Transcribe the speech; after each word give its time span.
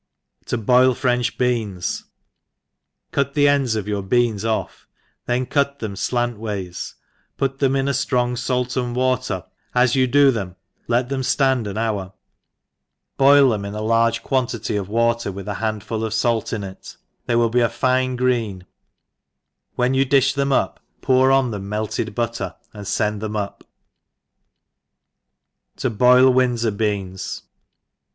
?p 0.49 0.57
^^i7 0.57 0.95
French 0.95 1.37
Beans* 1.37 2.05
CUT 3.11 3.35
the 3.35 3.45
tTiA\ 3.45 3.75
of 3.75 3.87
your 3.87 4.01
beans 4.01 4.43
off, 4.43 4.87
then 5.27 5.45
cut 5.45 5.77
them 5.77 5.95
nant 6.11 6.39
ways, 6.39 6.95
put 7.37 7.59
them 7.59 7.75
in 7.75 7.87
a 7.87 7.91
ftrong 7.91 8.35
fait 8.35 8.75
and 8.81 8.95
water, 8.95 9.45
as 9.75 9.93
you 9.95 10.07
do 10.07 10.31
them, 10.31 10.55
let 10.87 11.09
them 11.09 11.21
ftand 11.21 11.67
an 11.67 11.77
hour, 11.77 12.13
boil 13.17 13.49
them 13.49 13.63
in 13.63 13.75
a 13.75 13.79
hrge 13.81 14.23
quantity 14.23 14.75
of 14.75 14.89
water 14.89 15.31
with 15.31 15.47
a 15.47 15.53
handful 15.61 16.03
of 16.03 16.15
fait 16.15 16.51
in 16.51 16.63
it, 16.63 16.97
they 17.27 17.35
will 17.35 17.49
be 17.51 17.59
a 17.61 17.69
fine 17.69 18.15
green; 18.15 18.65
when 19.75 19.93
you 19.93 20.03
di(h 20.03 20.33
them 20.33 20.51
up, 20.51 20.79
pour 21.01 21.31
on 21.31 21.51
them 21.51 21.69
melted 21.69 22.15
butter^ 22.15 22.55
and 22.73 22.87
fend 22.87 23.21
them 23.21 23.35
up* 23.35 23.63
To 25.75 25.91
boil 25.91 26.31
Windsor 26.33 26.71
Beans. 26.71 27.43